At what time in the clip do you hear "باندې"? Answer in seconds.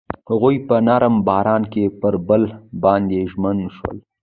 2.83-3.19